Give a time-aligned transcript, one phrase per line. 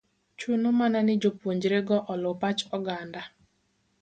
[0.37, 3.21] chuno mana ni jopuonjre go oluw pach oganda